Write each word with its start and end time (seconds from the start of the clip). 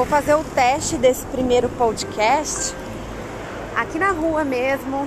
vou 0.00 0.06
fazer 0.06 0.34
o 0.34 0.42
teste 0.42 0.96
desse 0.96 1.26
primeiro 1.26 1.68
podcast 1.68 2.74
aqui 3.76 3.98
na 3.98 4.12
rua 4.12 4.44
mesmo, 4.44 5.06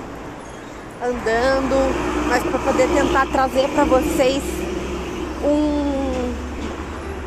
andando, 1.02 2.28
mas 2.28 2.44
para 2.44 2.60
poder 2.60 2.88
tentar 2.94 3.26
trazer 3.26 3.68
para 3.70 3.82
vocês 3.82 4.40
um, 5.42 6.32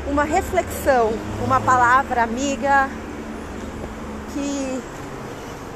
uma 0.10 0.24
reflexão, 0.24 1.12
uma 1.44 1.60
palavra 1.60 2.24
amiga 2.24 2.90
que 4.34 4.82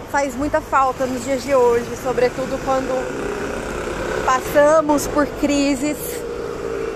faz 0.09 0.33
muita 0.33 0.61
falta 0.61 1.05
nos 1.05 1.25
dias 1.25 1.43
de 1.43 1.53
hoje, 1.53 1.87
sobretudo 2.01 2.57
quando 2.63 2.95
passamos 4.25 5.07
por 5.07 5.27
crises 5.41 5.97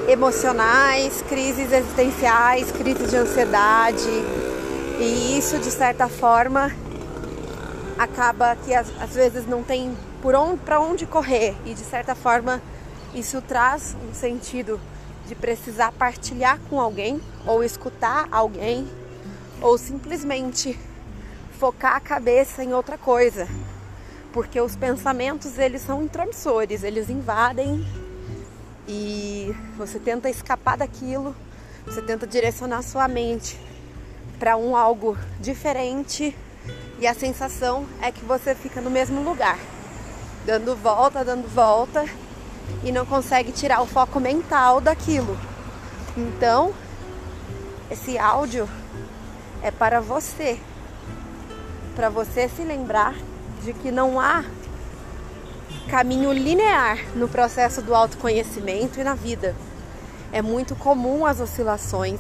emocionais, 0.08 1.22
crises 1.28 1.70
existenciais, 1.70 2.72
crises 2.72 3.10
de 3.10 3.18
ansiedade. 3.18 4.45
E 4.98 5.38
isso, 5.38 5.60
de 5.60 5.70
certa 5.72 6.08
forma, 6.08 6.72
acaba 7.98 8.56
que 8.56 8.74
às, 8.74 9.14
vezes 9.14 9.46
não 9.46 9.62
tem 9.62 9.96
por 10.22 10.34
onde, 10.34 10.58
para 10.62 10.80
onde 10.80 11.06
correr. 11.06 11.54
E 11.66 11.74
de 11.74 11.82
certa 11.82 12.16
forma, 12.16 12.62
isso 13.14 13.42
traz 13.42 13.96
um 14.10 14.14
sentido 14.14 14.80
de 15.28 15.36
precisar 15.36 15.92
partilhar 15.92 16.60
com 16.70 16.80
alguém, 16.80 17.20
ou 17.46 17.62
escutar 17.62 18.28
alguém, 18.32 18.88
ou 19.62 19.78
simplesmente 19.78 20.80
focar 21.60 21.96
a 21.96 22.00
cabeça 22.00 22.64
em 22.64 22.74
outra 22.74 22.98
coisa. 22.98 23.50
Porque 24.32 24.62
os 24.62 24.78
pensamentos, 24.78 25.58
eles 25.58 25.82
são 25.82 26.04
intromissores, 26.04 26.84
eles 26.84 27.10
invadem 27.10 27.86
e 28.88 29.54
você 29.78 30.00
tenta 30.00 30.30
escapar 30.30 30.78
daquilo, 30.78 31.36
você 31.86 32.02
tenta 32.02 32.26
direcionar 32.26 32.82
sua 32.82 33.08
mente 33.08 33.60
para 34.40 34.58
um 34.58 34.76
algo 34.76 35.18
diferente 35.40 36.36
e 37.00 37.08
a 37.08 37.14
sensação 37.14 37.86
é 38.02 38.12
que 38.12 38.24
você 38.24 38.56
fica 38.56 38.80
no 38.80 38.90
mesmo 38.90 39.22
lugar, 39.22 39.60
dando 40.46 40.76
volta, 40.76 41.26
dando 41.26 41.48
volta 41.48 42.06
e 42.84 42.92
não 42.92 43.06
consegue 43.06 43.52
tirar 43.52 43.82
o 43.82 43.86
foco 43.86 44.20
mental 44.20 44.80
daquilo. 44.80 45.38
Então, 46.16 46.74
esse 47.92 48.18
áudio 48.18 48.68
é 49.62 49.72
para 49.72 50.00
você, 50.00 50.58
para 51.96 52.10
você 52.10 52.48
se 52.48 52.64
lembrar 52.64 53.14
de 53.64 53.74
que 53.74 53.92
não 53.92 54.20
há 54.20 54.46
caminho 55.90 56.32
linear 56.32 56.98
no 57.16 57.28
processo 57.28 57.82
do 57.82 57.94
autoconhecimento 57.94 59.00
e 59.00 59.04
na 59.04 59.16
vida. 59.16 59.56
É 60.32 60.42
muito 60.42 60.76
comum 60.76 61.26
as 61.26 61.40
oscilações, 61.40 62.20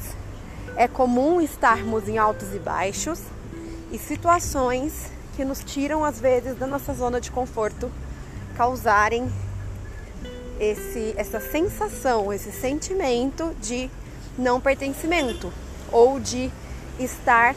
é 0.75 0.87
comum 0.87 1.39
estarmos 1.39 2.07
em 2.07 2.17
altos 2.17 2.53
e 2.53 2.59
baixos 2.59 3.19
e 3.91 3.97
situações 3.97 5.11
que 5.35 5.45
nos 5.45 5.63
tiram 5.63 6.03
às 6.03 6.19
vezes 6.19 6.55
da 6.55 6.67
nossa 6.67 6.93
zona 6.93 7.19
de 7.19 7.31
conforto 7.31 7.91
causarem 8.57 9.31
esse, 10.59 11.13
essa 11.17 11.39
sensação, 11.39 12.31
esse 12.31 12.51
sentimento 12.51 13.55
de 13.61 13.89
não 14.37 14.59
pertencimento 14.59 15.51
ou 15.91 16.19
de 16.19 16.51
estar 16.99 17.55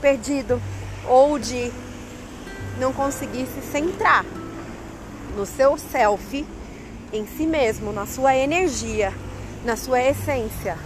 perdido 0.00 0.60
ou 1.06 1.38
de 1.38 1.72
não 2.78 2.92
conseguir 2.92 3.46
se 3.46 3.60
centrar 3.72 4.24
no 5.36 5.46
seu 5.46 5.78
self, 5.78 6.44
em 7.12 7.26
si 7.26 7.46
mesmo, 7.46 7.92
na 7.92 8.06
sua 8.06 8.36
energia, 8.36 9.12
na 9.64 9.76
sua 9.76 10.00
essência. 10.02 10.76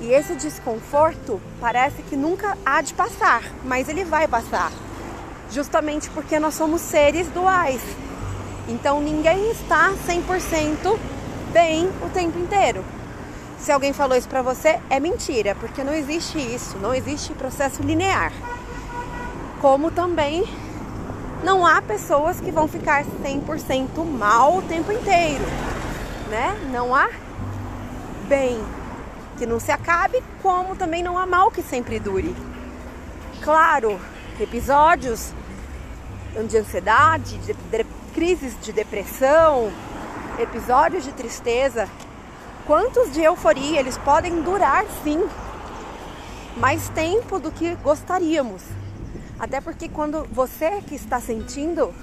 E 0.00 0.12
esse 0.12 0.34
desconforto 0.36 1.40
parece 1.60 2.02
que 2.02 2.16
nunca 2.16 2.56
há 2.64 2.80
de 2.80 2.94
passar, 2.94 3.42
mas 3.64 3.88
ele 3.88 4.04
vai 4.04 4.28
passar. 4.28 4.70
Justamente 5.50 6.08
porque 6.10 6.38
nós 6.38 6.54
somos 6.54 6.80
seres 6.80 7.26
duais. 7.28 7.80
Então 8.68 9.00
ninguém 9.00 9.50
está 9.50 9.92
100% 10.06 10.98
bem 11.52 11.90
o 12.04 12.10
tempo 12.10 12.38
inteiro. 12.38 12.84
Se 13.58 13.72
alguém 13.72 13.92
falou 13.92 14.16
isso 14.16 14.28
para 14.28 14.40
você, 14.40 14.78
é 14.88 15.00
mentira, 15.00 15.56
porque 15.56 15.82
não 15.82 15.92
existe 15.92 16.38
isso, 16.38 16.78
não 16.78 16.94
existe 16.94 17.32
processo 17.32 17.82
linear. 17.82 18.32
Como 19.60 19.90
também 19.90 20.44
não 21.42 21.66
há 21.66 21.82
pessoas 21.82 22.40
que 22.40 22.52
vão 22.52 22.68
ficar 22.68 23.04
100% 23.04 24.04
mal 24.04 24.58
o 24.58 24.62
tempo 24.62 24.92
inteiro, 24.92 25.44
né? 26.30 26.56
Não 26.70 26.94
há 26.94 27.08
bem 28.28 28.62
que 29.38 29.46
não 29.46 29.60
se 29.60 29.70
acabe, 29.70 30.22
como 30.42 30.74
também 30.74 31.02
não 31.02 31.16
há 31.16 31.24
mal 31.24 31.50
que 31.50 31.62
sempre 31.62 32.00
dure. 32.00 32.34
Claro, 33.42 33.98
episódios 34.40 35.32
de 36.48 36.58
ansiedade, 36.58 37.38
de, 37.38 37.52
de, 37.52 37.86
crises 38.12 38.60
de 38.60 38.72
depressão, 38.72 39.72
episódios 40.38 41.04
de 41.04 41.12
tristeza, 41.12 41.88
quantos 42.66 43.12
de 43.12 43.22
euforia 43.22 43.80
eles 43.80 43.96
podem 43.98 44.42
durar 44.42 44.84
sim, 45.04 45.24
mais 46.56 46.88
tempo 46.90 47.38
do 47.38 47.50
que 47.52 47.74
gostaríamos. 47.76 48.62
Até 49.38 49.60
porque 49.60 49.88
quando 49.88 50.26
você 50.32 50.82
que 50.82 50.96
está 50.96 51.20
sentindo, 51.20 51.94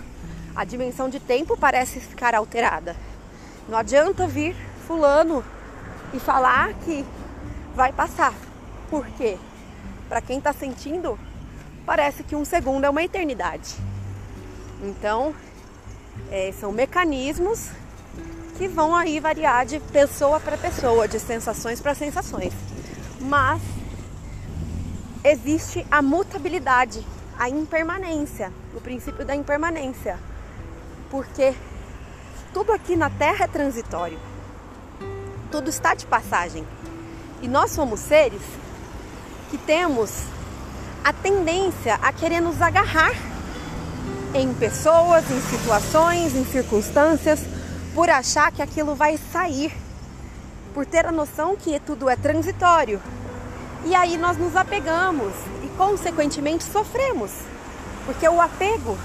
a 0.56 0.64
dimensão 0.64 1.10
de 1.10 1.20
tempo 1.20 1.58
parece 1.58 2.00
ficar 2.00 2.34
alterada. 2.34 2.96
Não 3.68 3.78
adianta 3.78 4.26
vir 4.26 4.56
fulano 4.88 5.44
e 6.14 6.20
falar 6.20 6.74
que 6.86 7.06
vai 7.76 7.94
passar. 7.94 8.34
Por 8.90 9.06
quê? 9.18 9.38
Para 10.08 10.22
quem 10.22 10.38
está 10.38 10.54
sentindo, 10.54 11.20
parece 11.86 12.24
que 12.24 12.36
um 12.36 12.46
segundo 12.46 12.86
é 12.86 12.90
uma 12.90 13.04
eternidade. 13.04 13.76
Então, 14.82 15.36
é, 16.32 16.52
são 16.60 16.72
mecanismos 16.72 17.70
que 18.58 18.68
vão 18.68 18.96
aí 18.96 19.20
variar 19.20 19.66
de 19.66 19.80
pessoa 19.80 20.40
para 20.40 20.58
pessoa, 20.58 21.08
de 21.08 21.20
sensações 21.20 21.82
para 21.82 21.94
sensações. 21.94 22.54
Mas 23.20 23.62
existe 25.24 25.86
a 25.92 26.02
mutabilidade 26.02 27.06
a 27.38 27.50
impermanência, 27.50 28.52
o 28.74 28.82
princípio 28.82 29.26
da 29.26 29.36
impermanência. 29.36 30.18
Porque 31.10 31.54
tudo 32.54 32.72
aqui 32.72 32.96
na 32.96 33.10
Terra 33.10 33.46
é 33.46 33.48
transitório. 33.48 34.20
Tudo 35.52 35.70
está 35.70 35.94
de 35.94 36.06
passagem. 36.06 36.66
E 37.46 37.48
nós 37.48 37.70
somos 37.70 38.00
seres 38.00 38.42
que 39.52 39.58
temos 39.60 40.10
a 41.04 41.14
tendência 41.14 41.94
a 42.02 42.12
querer 42.12 42.42
nos 42.42 42.60
agarrar 42.60 43.12
em 44.34 44.52
pessoas, 44.56 45.30
em 45.30 45.40
situações, 45.42 46.36
em 46.36 46.44
circunstâncias, 46.44 47.42
por 47.94 48.10
achar 48.10 48.52
que 48.52 48.64
aquilo 48.64 48.96
vai 48.96 49.20
sair, 49.32 49.72
por 50.74 50.88
ter 50.88 51.06
a 51.06 51.12
noção 51.12 51.56
que 51.56 51.80
tudo 51.82 52.10
é 52.10 52.16
transitório. 52.16 53.00
E 53.86 53.94
aí 53.94 54.18
nós 54.18 54.38
nos 54.40 54.56
apegamos 54.56 55.32
consequentemente 55.78 56.64
sofremos, 56.64 57.30
porque 58.08 58.28
o 58.28 58.42
apego 58.42 58.98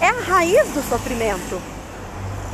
é 0.00 0.08
a 0.08 0.20
raiz 0.22 0.68
do 0.68 0.82
sofrimento. 0.88 1.60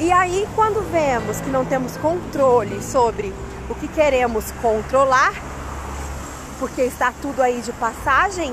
E 0.01 0.11
aí, 0.11 0.49
quando 0.57 0.81
vemos 0.91 1.41
que 1.41 1.51
não 1.51 1.65
temos 1.65 1.97
controle 1.99 2.83
sobre 2.83 3.33
o 3.71 3.75
que 3.77 3.87
queremos 3.87 4.51
controlar, 4.61 5.33
porque 6.59 6.83
está 6.83 7.15
tudo 7.23 7.41
aí 7.41 7.61
de 7.61 7.73
passagem, 7.75 8.53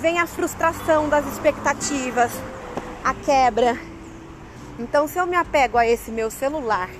vem 0.00 0.18
a 0.18 0.26
frustração 0.26 1.08
das 1.08 1.24
expectativas, 1.28 2.32
a 3.04 3.14
quebra. 3.14 3.78
Então, 4.80 5.06
se 5.06 5.16
eu 5.16 5.26
me 5.26 5.36
apego 5.36 5.78
a 5.78 5.86
esse 5.86 6.10
meu 6.10 6.28
celular 6.28 6.90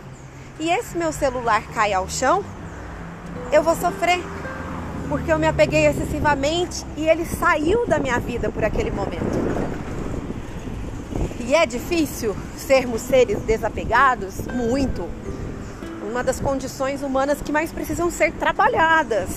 e 0.60 0.70
esse 0.70 0.96
meu 0.96 1.12
celular 1.12 1.62
cai 1.74 1.92
ao 1.92 2.08
chão, 2.08 2.44
eu 3.50 3.62
vou 3.62 3.74
sofrer 3.74 4.22
porque 5.08 5.32
eu 5.32 5.38
me 5.38 5.46
apeguei 5.46 5.86
excessivamente 5.86 6.84
e 6.96 7.08
ele 7.08 7.24
saiu 7.24 7.86
da 7.86 7.98
minha 7.98 8.18
vida 8.20 8.50
por 8.50 8.64
aquele 8.64 8.90
momento. 8.90 9.36
E 11.40 11.54
é 11.54 11.66
difícil 11.66 12.36
sermos 12.56 13.02
seres 13.02 13.38
desapegados? 13.40 14.46
Muito. 14.46 15.08
Uma 16.16 16.24
das 16.24 16.40
condições 16.40 17.02
humanas 17.02 17.42
que 17.42 17.52
mais 17.52 17.70
precisam 17.70 18.10
ser 18.10 18.32
trabalhadas. 18.32 19.28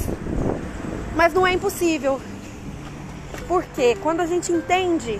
Mas 1.14 1.34
não 1.34 1.46
é 1.46 1.52
impossível. 1.52 2.22
Porque 3.50 3.98
quando 4.02 4.22
a 4.22 4.26
gente 4.26 4.50
entende 4.50 5.20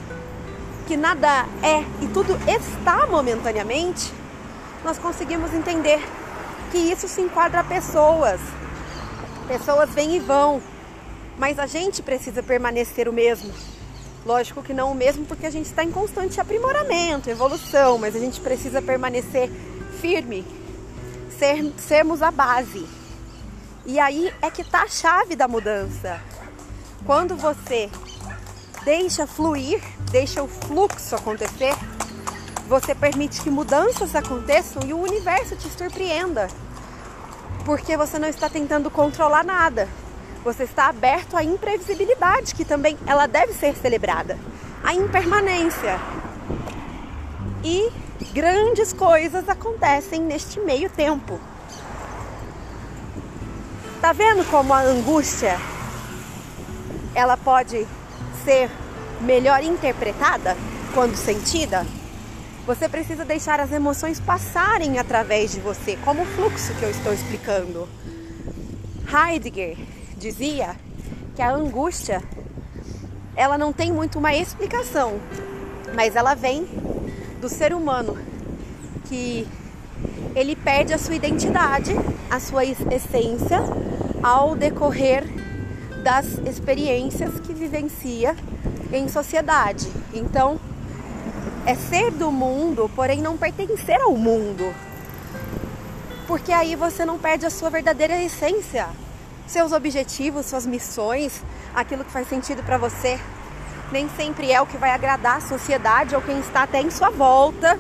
que 0.88 0.96
nada 0.96 1.46
é 1.62 1.82
e 2.02 2.08
tudo 2.14 2.34
está 2.48 3.06
momentaneamente, 3.08 4.10
nós 4.86 4.98
conseguimos 4.98 5.54
entender 5.54 6.02
que 6.72 6.78
isso 6.78 7.10
se 7.10 7.20
enquadra 7.20 7.60
a 7.60 7.64
pessoas, 7.66 8.40
Pessoas 9.46 9.90
vêm 9.90 10.16
e 10.16 10.20
vão, 10.20 10.62
mas 11.38 11.60
a 11.60 11.66
gente 11.66 12.02
precisa 12.02 12.42
permanecer 12.42 13.10
o 13.10 13.12
mesmo. 13.12 13.52
Lógico 14.26 14.64
que 14.64 14.74
não 14.74 14.94
o 14.94 14.96
mesmo, 14.96 15.26
porque 15.26 15.46
a 15.46 15.50
gente 15.50 15.66
está 15.66 15.84
em 15.84 15.92
constante 15.92 16.40
aprimoramento, 16.40 17.30
evolução, 17.30 17.98
mas 17.98 18.16
a 18.16 18.20
gente 18.20 18.40
precisa 18.40 18.82
permanecer 18.82 19.52
firme, 20.00 20.46
ser, 21.40 21.74
sermos 21.78 22.22
a 22.22 22.30
base. 22.30 22.86
E 23.86 23.98
aí 23.98 24.32
é 24.42 24.52
que 24.52 24.62
está 24.62 24.84
a 24.84 24.88
chave 24.88 25.36
da 25.36 25.48
mudança. 25.48 26.22
Quando 27.06 27.36
você 27.36 27.90
deixa 28.84 29.26
fluir, 29.26 29.82
deixa 30.12 30.44
o 30.44 30.48
fluxo 30.48 31.16
acontecer, 31.16 31.74
você 32.68 32.94
permite 32.94 33.42
que 33.42 33.50
mudanças 33.50 34.14
aconteçam 34.16 34.84
e 34.86 34.94
o 34.94 35.02
universo 35.02 35.56
te 35.56 35.68
surpreenda. 35.70 36.48
Porque 37.66 37.96
você 37.96 38.20
não 38.20 38.28
está 38.28 38.50
tentando 38.50 38.92
controlar 38.92 39.44
nada. 39.44 39.88
Você 40.44 40.64
está 40.64 40.88
aberto 40.88 41.36
à 41.36 41.44
imprevisibilidade, 41.44 42.54
que 42.54 42.66
também 42.66 42.98
ela 43.06 43.28
deve 43.28 43.54
ser 43.54 43.76
celebrada. 43.76 44.38
A 44.84 44.94
impermanência. 44.94 46.00
E 47.64 47.92
grandes 48.34 48.94
coisas 48.94 49.48
acontecem 49.50 50.22
neste 50.22 50.60
meio 50.60 50.90
tempo. 50.90 51.40
Tá 54.02 54.14
vendo 54.14 54.50
como 54.50 54.74
a 54.74 54.82
angústia 54.82 55.60
ela 57.14 57.36
pode 57.36 57.86
ser 58.46 58.70
melhor 59.22 59.64
interpretada 59.64 60.56
quando 60.94 61.16
sentida? 61.16 61.86
Você 62.66 62.88
precisa 62.88 63.26
deixar 63.26 63.60
as 63.60 63.72
emoções 63.72 64.20
passarem 64.20 65.00
através 65.00 65.52
de 65.52 65.60
você, 65.60 65.98
como 66.06 66.22
o 66.22 66.26
fluxo 66.26 66.74
que 66.76 66.84
eu 66.84 66.92
estou 66.92 67.12
explicando. 67.12 67.90
Heidegger 69.12 69.76
dizia 70.16 70.76
que 71.36 71.42
a 71.42 71.52
angústia 71.52 72.22
ela 73.36 73.58
não 73.58 73.74
tem 73.74 73.92
muito 73.92 74.20
uma 74.20 74.36
explicação, 74.36 75.20
mas 75.96 76.16
ela 76.16 76.36
vem 76.36 76.68
do 77.40 77.50
ser 77.50 77.74
humano 77.74 78.18
que 79.06 79.48
ele 80.36 80.56
perde 80.56 80.94
a 80.94 80.98
sua 80.98 81.16
identidade, 81.16 81.94
a 82.30 82.40
sua 82.40 82.66
essência 82.66 83.60
ao 84.22 84.56
decorrer 84.56 85.24
das 86.04 86.38
experiências 86.46 87.40
que 87.40 87.54
vivencia 87.54 88.36
em 88.92 89.08
sociedade. 89.08 89.92
Então, 90.14 90.60
é 91.66 91.76
ser 91.76 92.12
do 92.12 92.32
mundo, 92.32 92.90
porém 92.96 93.22
não 93.22 93.38
pertencer 93.38 94.00
ao 94.02 94.16
mundo. 94.16 94.74
Porque 96.28 96.52
aí 96.52 96.76
você 96.76 97.06
não 97.06 97.18
perde 97.18 97.46
a 97.46 97.50
sua 97.50 97.70
verdadeira 97.70 98.22
essência, 98.22 98.88
seus 99.48 99.72
objetivos, 99.72 100.46
suas 100.46 100.66
missões, 100.66 101.44
aquilo 101.74 102.06
que 102.06 102.12
faz 102.12 102.28
sentido 102.28 102.64
para 102.64 102.78
você. 102.78 103.20
Nem 103.92 104.08
sempre 104.10 104.52
é 104.52 104.62
o 104.62 104.68
que 104.68 104.78
vai 104.78 104.92
agradar 104.92 105.38
a 105.38 105.42
sociedade 105.42 106.16
ou 106.16 106.22
quem 106.22 106.40
está 106.40 106.64
até 106.64 106.80
em 106.80 106.92
sua 106.92 107.10
volta, 107.10 107.80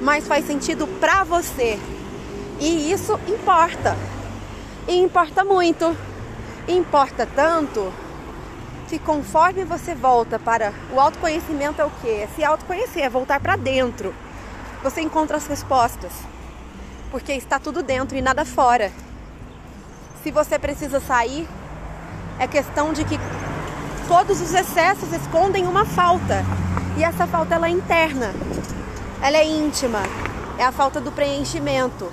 mas 0.00 0.28
faz 0.28 0.46
sentido 0.46 0.86
para 1.00 1.24
você. 1.24 1.78
E 2.60 2.92
isso 2.92 3.18
importa. 3.26 3.96
E 4.86 4.96
importa 4.96 5.44
muito. 5.44 5.96
E 6.68 6.76
importa 6.76 7.26
tanto 7.26 7.92
que 8.88 8.98
conforme 8.98 9.64
você 9.64 9.94
volta 9.94 10.38
para 10.38 10.72
o 10.92 11.00
autoconhecimento 11.00 11.80
é 11.80 11.84
o 11.84 11.90
que? 12.02 12.08
É 12.08 12.28
se 12.34 12.44
autoconhecer, 12.44 13.02
é 13.02 13.08
voltar 13.08 13.40
para 13.40 13.56
dentro. 13.56 14.14
Você 14.82 15.00
encontra 15.00 15.36
as 15.36 15.46
respostas. 15.46 16.12
Porque 17.10 17.32
está 17.32 17.58
tudo 17.58 17.82
dentro 17.82 18.16
e 18.16 18.22
nada 18.22 18.44
fora. 18.44 18.92
Se 20.22 20.30
você 20.30 20.58
precisa 20.58 21.00
sair, 21.00 21.48
é 22.38 22.46
questão 22.46 22.92
de 22.92 23.04
que 23.04 23.18
todos 24.10 24.40
os 24.40 24.52
excessos 24.52 25.12
escondem 25.12 25.68
uma 25.68 25.84
falta. 25.84 26.44
E 26.98 27.04
essa 27.04 27.28
falta 27.28 27.54
ela 27.54 27.68
é 27.68 27.70
interna. 27.70 28.34
Ela 29.22 29.36
é 29.36 29.46
íntima. 29.46 30.00
É 30.58 30.64
a 30.64 30.72
falta 30.72 31.00
do 31.00 31.12
preenchimento. 31.12 32.10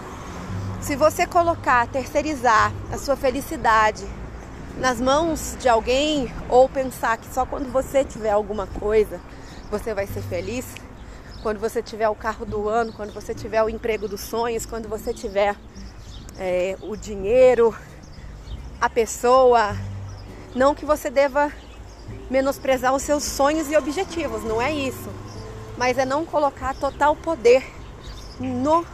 Se 0.79 0.95
você 0.95 1.25
colocar, 1.25 1.88
terceirizar 1.88 2.71
a 2.94 2.99
sua 2.99 3.15
felicidade 3.15 4.05
nas 4.77 5.01
mãos 5.01 5.57
de 5.59 5.67
alguém 5.67 6.31
ou 6.47 6.69
pensar 6.69 7.17
que 7.17 7.33
só 7.33 7.47
quando 7.47 7.71
você 7.71 8.03
tiver 8.03 8.29
alguma 8.29 8.67
coisa 8.67 9.19
você 9.71 9.91
vai 9.91 10.05
ser 10.05 10.21
feliz, 10.21 10.75
quando 11.41 11.59
você 11.59 11.81
tiver 11.81 12.07
o 12.07 12.15
carro 12.15 12.45
do 12.45 12.69
ano, 12.69 12.94
quando 12.94 13.11
você 13.11 13.33
tiver 13.33 13.63
o 13.63 13.69
emprego 13.69 14.07
dos 14.07 14.21
sonhos, 14.21 14.67
quando 14.67 14.88
você 14.88 15.11
tiver 15.15 15.55
é, 16.38 16.77
o 16.79 16.95
dinheiro, 16.95 17.75
a 18.79 18.88
pessoa, 18.88 19.75
não 20.53 20.75
que 20.75 20.85
você 20.85 21.09
deva 21.09 21.51
menosprezar 22.30 22.94
os 22.94 23.04
seus 23.04 23.24
sonhos 23.24 23.71
e 23.71 23.77
objetivos, 23.77 24.44
não 24.44 24.62
é 24.62 24.71
isso, 24.71 25.09
mas 25.77 25.98
é 25.98 26.06
não 26.06 26.25
colocar 26.25 26.75
total 26.75 27.15
poder 27.15 27.63
no 28.39 28.86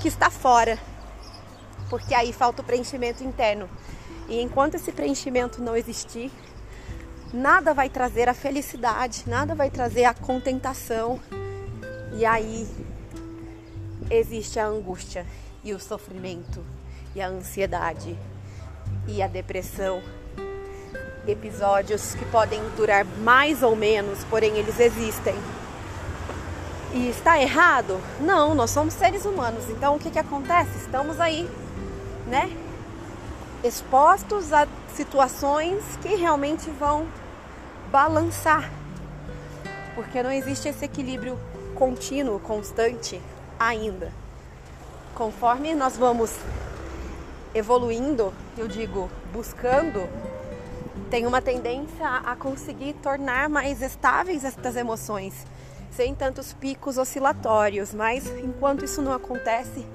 que 0.00 0.08
está 0.08 0.30
fora, 0.30 0.78
porque 1.88 2.14
aí 2.14 2.32
falta 2.32 2.62
o 2.62 2.64
preenchimento 2.64 3.22
interno. 3.22 3.68
E 4.28 4.40
enquanto 4.40 4.74
esse 4.74 4.90
preenchimento 4.90 5.62
não 5.62 5.76
existir, 5.76 6.32
nada 7.32 7.72
vai 7.72 7.88
trazer 7.88 8.28
a 8.28 8.34
felicidade, 8.34 9.24
nada 9.26 9.54
vai 9.54 9.70
trazer 9.70 10.04
a 10.04 10.14
contentação. 10.14 11.20
E 12.18 12.24
aí 12.24 12.66
existe 14.10 14.58
a 14.58 14.66
angústia 14.66 15.26
e 15.62 15.72
o 15.72 15.78
sofrimento 15.78 16.64
e 17.14 17.20
a 17.20 17.28
ansiedade 17.28 18.16
e 19.06 19.22
a 19.22 19.26
depressão. 19.26 20.02
Episódios 21.26 22.14
que 22.14 22.24
podem 22.26 22.60
durar 22.76 23.04
mais 23.04 23.62
ou 23.62 23.74
menos, 23.74 24.22
porém 24.24 24.56
eles 24.56 24.78
existem. 24.78 25.34
E 26.92 27.08
está 27.08 27.40
errado? 27.40 28.00
Não, 28.20 28.54
nós 28.54 28.70
somos 28.70 28.94
seres 28.94 29.24
humanos. 29.24 29.68
Então 29.68 29.96
o 29.96 29.98
que, 29.98 30.10
que 30.10 30.18
acontece? 30.18 30.78
Estamos 30.78 31.20
aí, 31.20 31.48
né? 32.26 32.50
expostos 33.66 34.52
a 34.52 34.66
situações 34.94 35.82
que 36.00 36.14
realmente 36.14 36.70
vão 36.70 37.06
balançar, 37.90 38.70
porque 39.94 40.22
não 40.22 40.30
existe 40.30 40.68
esse 40.68 40.84
equilíbrio 40.84 41.38
contínuo, 41.74 42.38
constante 42.38 43.20
ainda. 43.58 44.12
Conforme 45.14 45.74
nós 45.74 45.96
vamos 45.96 46.32
evoluindo, 47.54 48.32
eu 48.56 48.68
digo, 48.68 49.10
buscando, 49.32 50.08
tem 51.10 51.26
uma 51.26 51.40
tendência 51.40 52.08
a 52.08 52.34
conseguir 52.34 52.94
tornar 52.94 53.48
mais 53.48 53.80
estáveis 53.80 54.44
estas 54.44 54.76
emoções, 54.76 55.46
sem 55.90 56.14
tantos 56.14 56.52
picos 56.52 56.98
oscilatórios, 56.98 57.94
mas 57.94 58.26
enquanto 58.38 58.84
isso 58.84 59.00
não 59.00 59.12
acontece, 59.12 59.86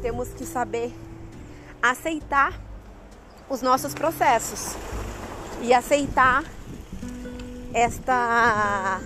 temos 0.00 0.28
que 0.30 0.44
saber 0.44 0.92
aceitar 1.82 2.58
os 3.48 3.60
nossos 3.60 3.94
processos 3.94 4.74
e 5.60 5.74
aceitar 5.74 6.42
esta 7.74 9.00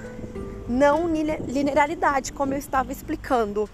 não 0.69 1.09
linearidade, 1.13 2.33
como 2.33 2.55
eu 2.55 2.59
estava 2.59 2.93
explicando. 2.93 3.69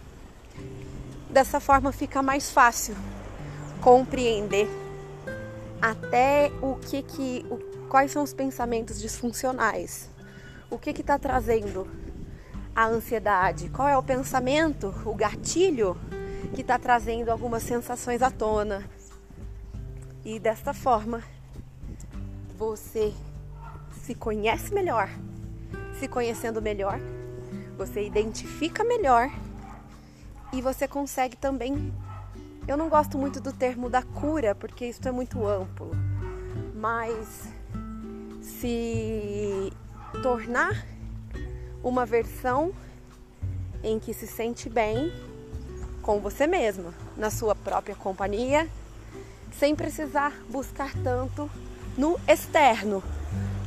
Dessa 1.28 1.60
forma 1.60 1.92
fica 1.92 2.22
mais 2.22 2.50
fácil 2.50 2.94
compreender 3.80 4.68
até 5.82 6.52
o 6.62 6.76
que 6.76 7.02
que 7.02 7.44
o, 7.50 7.58
quais 7.88 8.12
são 8.12 8.22
os 8.22 8.32
pensamentos 8.32 9.00
disfuncionais. 9.00 10.08
O 10.70 10.78
que 10.78 10.92
que 10.92 11.00
está 11.00 11.18
trazendo 11.18 11.88
a 12.74 12.86
ansiedade? 12.86 13.68
Qual 13.68 13.88
é 13.88 13.98
o 13.98 14.02
pensamento, 14.02 14.94
o 15.04 15.12
gatilho 15.12 15.96
que 16.54 16.60
está 16.60 16.78
trazendo 16.78 17.30
algumas 17.30 17.64
sensações 17.64 18.22
à 18.22 18.30
tona? 18.30 18.88
E 20.24 20.38
desta 20.38 20.72
forma, 20.72 21.20
você 22.56 23.12
se 24.04 24.14
conhece 24.14 24.72
melhor. 24.72 25.10
Se 25.98 26.06
conhecendo 26.06 26.62
melhor, 26.62 27.00
você 27.76 28.06
identifica 28.06 28.84
melhor 28.84 29.28
e 30.52 30.62
você 30.62 30.86
consegue 30.86 31.36
também. 31.36 31.92
Eu 32.66 32.76
não 32.76 32.88
gosto 32.88 33.18
muito 33.18 33.40
do 33.40 33.52
termo 33.52 33.90
da 33.90 34.02
cura, 34.02 34.54
porque 34.54 34.86
isso 34.86 35.06
é 35.06 35.12
muito 35.12 35.46
amplo, 35.46 35.90
mas 36.74 37.48
se 38.40 39.72
tornar 40.22 40.86
uma 41.82 42.06
versão 42.06 42.72
em 43.82 43.98
que 43.98 44.14
se 44.14 44.26
sente 44.26 44.68
bem 44.68 45.12
com 46.00 46.20
você 46.20 46.46
mesma, 46.46 46.94
na 47.16 47.30
sua 47.30 47.54
própria 47.54 47.94
companhia 47.94 48.68
sem 49.52 49.76
precisar 49.76 50.32
buscar 50.48 50.92
tanto 51.02 51.50
no 51.96 52.18
externo, 52.26 53.02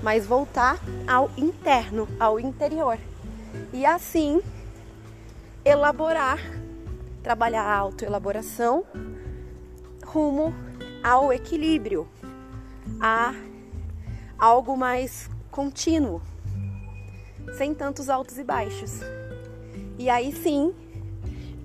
mas 0.02 0.26
voltar 0.26 0.80
ao 1.08 1.30
interno, 1.38 2.08
ao 2.20 2.40
interior. 2.40 2.98
E 3.72 3.86
assim 3.86 4.42
elaborar, 5.64 6.40
trabalhar 7.26 7.64
a 7.64 7.76
autoelaboração 7.76 8.86
rumo 10.06 10.54
ao 11.04 11.34
equilíbrio, 11.34 12.08
a 13.02 13.34
algo 14.38 14.78
mais 14.78 15.28
contínuo, 15.50 16.22
sem 17.58 17.74
tantos 17.74 18.10
altos 18.10 18.38
e 18.38 18.44
baixos. 18.44 19.00
E 19.98 20.08
aí 20.08 20.32
sim, 20.32 20.72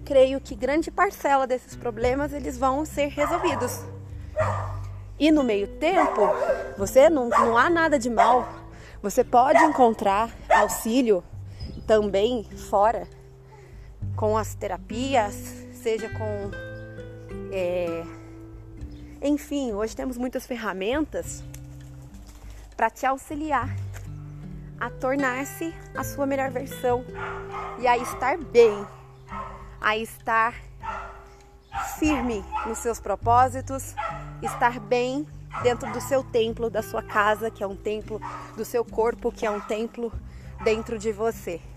creio 0.02 0.40
que 0.40 0.54
grande 0.54 0.90
parcela 0.90 1.46
desses 1.46 1.76
problemas 1.76 2.32
eles 2.32 2.56
vão 2.56 2.86
ser 2.86 3.08
resolvidos. 3.08 3.82
E 5.18 5.30
no 5.30 5.44
meio 5.44 5.68
tempo, 5.76 6.22
você 6.78 7.10
não, 7.10 7.28
não 7.28 7.58
há 7.58 7.68
nada 7.68 7.98
de 7.98 8.08
mal. 8.08 8.48
Você 9.02 9.22
pode 9.22 9.62
encontrar 9.62 10.30
auxílio 10.48 11.22
também 11.86 12.44
fora, 12.44 13.06
com 14.20 14.36
as 14.36 14.54
terapias, 14.54 15.34
seja 15.72 16.10
com. 16.10 16.50
É... 17.50 18.04
Enfim, 19.22 19.72
hoje 19.72 19.96
temos 19.96 20.18
muitas 20.18 20.46
ferramentas 20.46 21.42
para 22.76 22.90
te 22.90 23.06
auxiliar 23.06 23.74
a 24.78 24.90
tornar-se 24.90 25.74
a 25.94 26.04
sua 26.04 26.26
melhor 26.26 26.50
versão 26.50 27.02
e 27.78 27.86
a 27.86 27.96
estar 27.96 28.36
bem, 28.36 28.86
a 29.80 29.96
estar 29.96 30.54
firme 31.98 32.44
nos 32.66 32.76
seus 32.76 33.00
propósitos, 33.00 33.94
estar 34.42 34.78
bem 34.80 35.26
dentro 35.62 35.90
do 35.92 36.00
seu 36.00 36.22
templo, 36.22 36.68
da 36.68 36.82
sua 36.82 37.02
casa, 37.02 37.50
que 37.50 37.62
é 37.62 37.66
um 37.66 37.76
templo, 37.76 38.20
do 38.54 38.66
seu 38.66 38.84
corpo, 38.84 39.32
que 39.32 39.46
é 39.46 39.50
um 39.50 39.60
templo 39.60 40.12
dentro 40.62 40.98
de 40.98 41.10
você. 41.10 41.69